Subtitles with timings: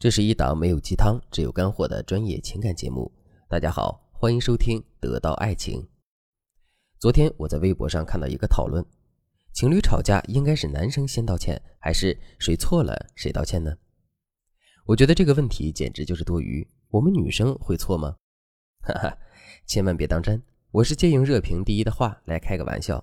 [0.00, 3.10] 这是一档没有鸡汤，只有干货的专业情感节目。
[3.48, 5.82] 大家好，欢迎收听《得到爱情》。
[7.00, 8.84] 昨天我在微博上看到一个讨论：
[9.52, 13.76] 情侣吵架应该是男生先道歉，还是谁错了谁道歉呢？
[14.86, 16.64] 我觉得这个问题简直就是多余。
[16.90, 18.14] 我们女生会错吗？
[18.86, 19.18] 哈哈，
[19.66, 20.40] 千万别当真。
[20.70, 23.02] 我是借用热评第一的话来开个玩笑。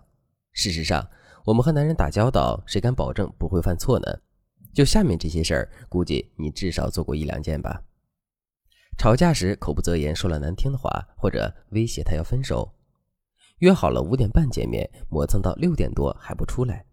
[0.53, 1.05] 事实上，
[1.43, 4.21] 我们和男人打交道，谁敢保证不会犯错呢？
[4.75, 7.81] 就下面这些事儿，估计你至少做过一两件吧。
[8.97, 12.69] 吵架时口不择言，说了难听的话，或者威胁他要分手；
[13.59, 16.85] 约好了五点半见面，磨蹭到六点多还不出来。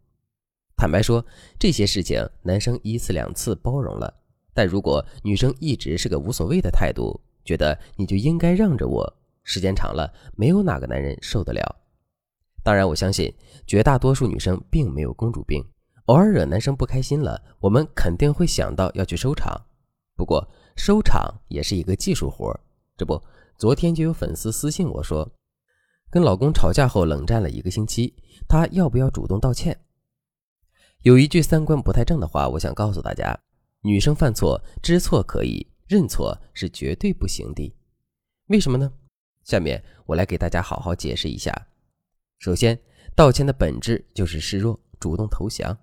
[0.76, 1.26] 坦白说，
[1.58, 4.14] 这些事情男生一次两次包容了，
[4.54, 11.80] 但如果女生一直是个无所谓的态度，觉得你就应该让着我，时间长了，没有哪个男人受得了。
[12.62, 13.34] 当然，我相信
[13.66, 15.64] 绝大多数女生并没有公主病。
[16.12, 19.58] 偶尔惹男生不开心了，我们肯定会想到要去收场。
[20.14, 22.54] 不过收场也是一个技术活。
[22.98, 23.18] 这不，
[23.56, 25.26] 昨天就有粉丝私信我说，
[26.10, 28.14] 跟老公吵架后冷战了一个星期，
[28.46, 29.74] 她要不要主动道歉？
[31.00, 33.34] 有一句三观不太正的话，我想告诉大家：
[33.80, 37.74] 女生犯错知错可以，认错是绝对不行的。
[38.48, 38.92] 为什么呢？
[39.44, 41.68] 下面我来给大家好好解释一下。
[42.38, 42.78] 首先，
[43.16, 45.74] 道歉的本质就是示弱，主动投降。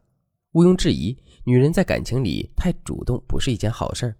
[0.53, 4.15] 毋庸置疑，女人在感情里太主动不是一件好事儿。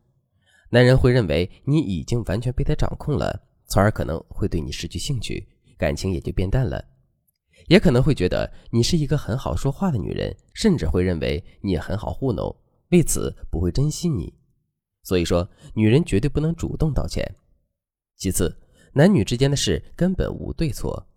[0.69, 6.86] 男人会认为你已经完全被他掌控了，从而可能会对你失去兴趣，感情也就变淡了。
[7.67, 12.55] 也可能会觉得你是一个很好说话的女人，甚至会认为你很好糊弄，
[12.89, 14.31] 为此不会珍惜你。
[15.02, 17.25] 所以说，女人绝对不能主动道歉。
[18.17, 18.55] 其次，
[18.93, 21.08] 男女之间的事根本无对错，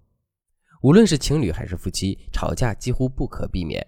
[0.83, 3.87] 无论是情侣还是夫妻，吵架几乎不可避免。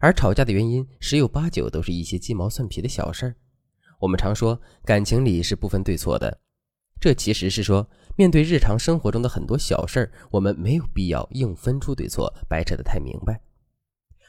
[0.00, 3.34] 而吵架的原因十有八九都是一些鸡毛蒜皮的小事儿。
[4.00, 6.38] 我们常说感情里是不分对错的，
[7.00, 13.40] 这其实是说面对日常生活中的很多小事儿，我们没有必要硬分出对错，掰扯得太明白。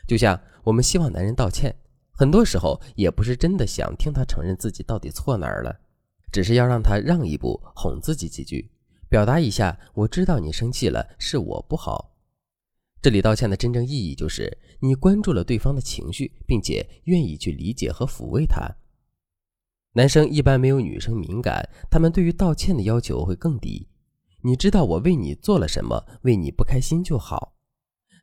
[0.07, 1.75] 就像我们希望男人道歉，
[2.12, 5.80] 很多时候也不是真的想听他承认自己到底错哪儿了，
[6.31, 8.72] 只是要让他让一步，哄自己几句，
[9.07, 12.16] 表达一下我知道你生气了，是我不好。
[13.02, 18.70] 这里道歉的真正意义就是你关注了对方的情绪，并且愿意去理解和抚慰他。
[19.94, 23.88] 男生一般没有女生敏感，他们对于道歉的要求会更低。
[24.42, 27.56] 你知道我为你做了什么，为你不开心就好。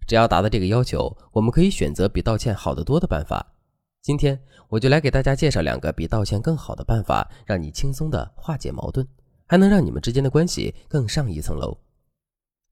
[0.07, 3.55] 只要达到这个要求，我们可以选择比道歉好得多的办法。
[4.03, 9.07] 今天我就来给大家介绍两个比道歉更好的办法，让你轻松的化解矛盾，
[9.47, 11.77] 还能让你们之间的关系更上一层楼。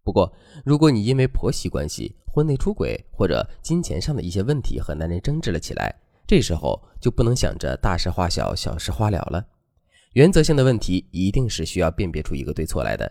[0.05, 0.31] 不过，
[0.65, 5.93] 如果你因为婆媳关系、婚内出轨或者金钱上的一些问题和男人争执了起来，
[6.27, 9.47] 这时候就不能想着大事化小、小事化了了。
[10.13, 13.11] 原则性的问题一定是需要辨别出一个对错来的。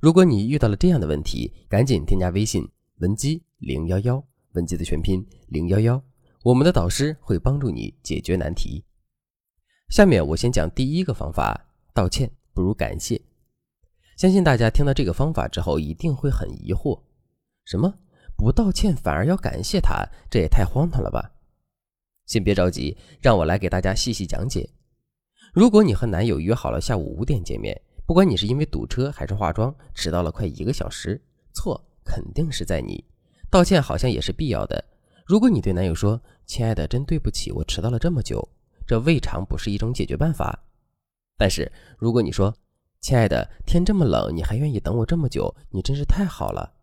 [0.00, 2.66] 如果你遇到了这样的问题，赶紧添加微信
[3.00, 6.02] 文姬零幺幺，文姬的全拼零幺幺，
[6.42, 8.82] 我们的导师会帮助你解决难题。
[9.90, 13.20] 下面我先讲第一个方法：道歉不如感谢。
[14.20, 17.00] 相信大家听到这个方法之后，一定会很疑惑：
[17.64, 17.90] 什么
[18.36, 20.06] 不道歉反而要感谢他？
[20.30, 21.32] 这也太荒唐了吧！
[22.26, 24.68] 先别着急，让我来给大家细细讲解。
[25.54, 31.18] 如果你和男友约好了下午五点见面，不管你是因为堵车还是化妆迟到了快一个小时，
[31.54, 33.02] 错肯定是在你，
[33.48, 34.84] 道歉好像也是必要的。
[35.24, 38.46] 如果你对男友说：“亲爱的，真对不起，我迟到了这么久”，
[38.86, 40.62] 这未尝不是一种解决办法。
[41.38, 42.54] 但是如果你说，
[43.00, 46.74] 亲爱的，天这么冷，你还愿意等我这么久，你真是太好了。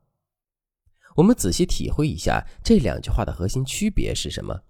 [1.16, 4.62] 我们仔细体会一下这两句话的核心区别是什么？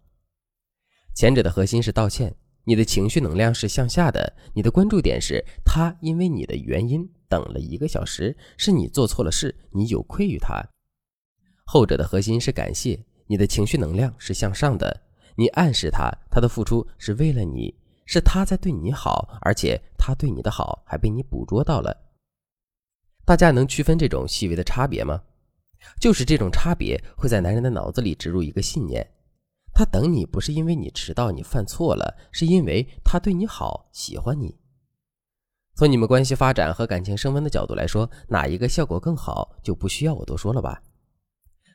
[1.15, 10.61] 前者的核心是道歉，你的情绪能量是向下的，你的关注点是他因为你的原因等了一个小时，是你做错了事，你有愧于他。
[11.65, 15.01] 后者的核心是感谢，你的情绪能量是向上的，
[15.37, 17.73] 你暗示他，他的付出是为了你。
[18.07, 21.95] 是他在对你好，而且他对你的好还被你捕捉到了。
[23.23, 25.21] 大家能区分这种细微的差别吗？
[25.99, 29.05] 就是这种差别会在男人的脑子里植入一个信念：
[29.73, 34.57] 他等你不是因为你迟到、你犯错了，是因为他对你好，喜欢你。
[35.75, 40.81] 从你们关系发展和感情升温的角度来说，哪一个效果更好，就不需要我多说了吧。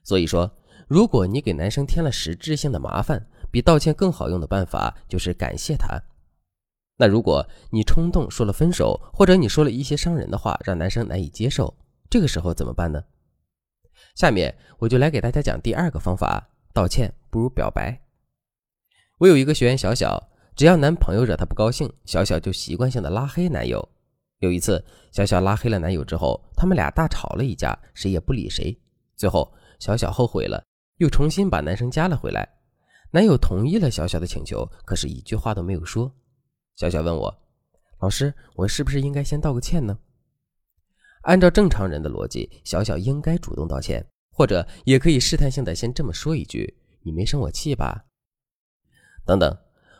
[0.02, 0.50] 所以说，
[0.88, 6.02] 如果你给男生添了实质性的麻烦，比道歉更好用的办法就是感谢他。
[7.02, 11.76] 那如果你冲动说了分手，或者你说了一些伤人的话，让男生难以接受，
[12.08, 13.02] 这个时候怎么办呢？
[14.14, 18.00] 下面我就来给大家讲第二个方法：道歉不如表白。
[19.19, 23.88] 我有一个学员小小，只要男朋友惹她不高兴，小小就习惯性的拉黑男友。
[24.38, 28.81] 有一次，小小拉黑了男友之后，他们俩大吵了一架，谁也不理谁。
[29.16, 30.62] 最后，小小后悔了，
[30.98, 32.48] 又重新把男生加了回来。
[33.10, 36.14] 男友同意了小小的请求，可是一句话都没有说。
[36.76, 37.38] 小小问我
[38.00, 39.98] ：“老师，我是不是应该先道个歉呢？”
[41.22, 48.06] 按照正常人的逻辑，小小应该主动道歉，或者也可以试探性的先这么说一句：“你没生我气吧？”
[49.24, 49.56] 等等，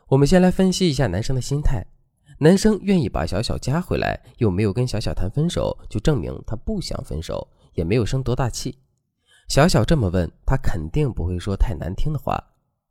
[0.09, 1.87] 我们先来分析一下男生的心态。
[2.39, 8.77] 男生愿意把小小加回来，又没有跟小小谈分手，就证明他不想分手，也没有生多大气。
[9.49, 12.43] 小小这么问，他肯定不会说太难听的话。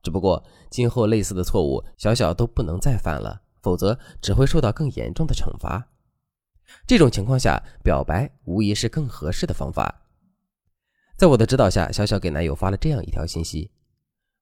[0.01, 5.87] 只不过今后类似的错误，小小都不能再犯了，否则只会受到更严重的惩罚。
[6.87, 10.03] 这种情况下，表白无疑是更合适的方法。
[11.17, 13.69] 在我的指导下，小小给男友发了这样一条信息：“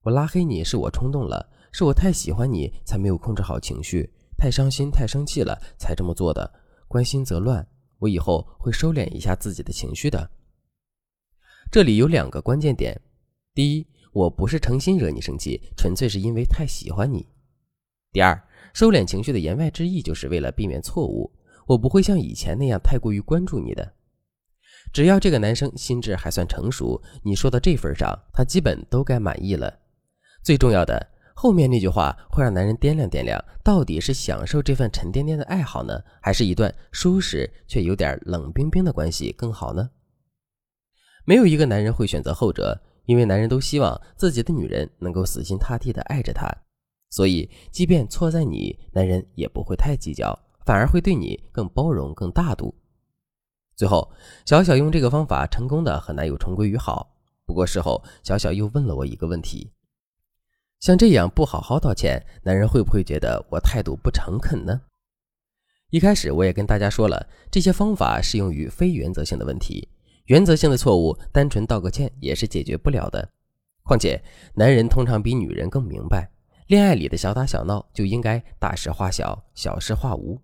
[0.04, 6.50] 我拉黑你是我冲动了，是我太喜欢你才没有控制好情绪，太伤心太生气了才这么做的。
[6.88, 7.68] 关心则乱，
[7.98, 10.30] 我以后会收敛一下自己的情绪的。”
[11.72, 13.00] 这里有两个关键点：
[13.54, 17.26] 第一，我不是诚心惹你生气，纯粹是因为太喜欢你；
[18.12, 18.42] 第二，
[18.74, 21.32] 收敛情绪的言外之意就是为了避免错误。
[21.68, 23.94] 我不会像以前那样太过于关注你的，
[24.92, 29.78] 只要这个男生心智还算成熟，你说到这份上，他基本都该满意了。
[30.42, 39.88] 最重要的，后面那句话会让男人掂量掂量，到底是享受这份沉甸甸的爱好呢，还是一段舒适却有点冷冰冰的关系更好呢？
[41.26, 46.50] 没有一个男人会选择后者，因为男人都希望自己的女人能够死心塌地的爱着他，
[47.10, 50.38] 所以即便错在你，男人也不会太计较。
[50.66, 52.76] 反而会对你更包容、更大度。
[53.76, 54.12] 最后，
[54.46, 57.12] 小小用这个方法成功的和男友重归于好。
[57.44, 59.72] 不过事后，小小又问了我一个问题：
[60.80, 64.80] 像这样不好好道歉，男人会不会觉得我态度不诚恳呢？
[65.90, 69.90] 一开始我也跟大家说了，这些方法适用于非原则性的问题，
[70.26, 73.28] 原则性的错误，单纯道个歉也是解决不了的。
[73.82, 74.22] 况且，
[74.54, 76.30] 男人通常比女人更明白，
[76.70, 80.40] 恋爱里的小打小闹就应该大事化小，小事化无。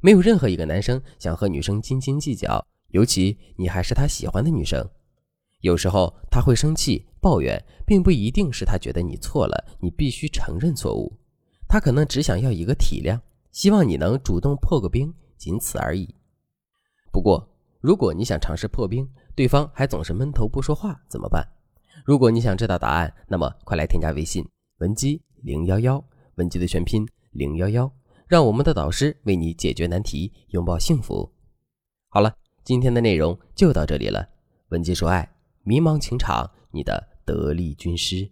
[0.00, 4.84] 没有任何一个男生想和女生斤斤计较，尤其你还是他喜欢的女生。
[5.60, 11.16] 有时候他会生气抱怨，并不一定是他觉得你错了，你必须承认错误。
[11.68, 13.20] 他可能只想要一个体谅，
[13.52, 16.12] 希望你能主动破个冰，仅此而已。
[17.12, 17.48] 不过，
[17.80, 21.46] 如果你想尝试破冰，对方还总是闷头不说话，怎么办？
[22.04, 24.44] 如果你想知道答案，那么快来添加微信
[24.78, 26.02] 文姬零幺幺，
[26.36, 27.90] 文姬的全拼零幺幺。
[28.26, 31.32] 让我们的导师为你解决难题，拥抱幸福。
[32.10, 34.28] 好了，今天的内容就到这里了。
[34.68, 35.26] 文姬说爱，
[35.62, 38.30] 迷茫情场，你的得力军师。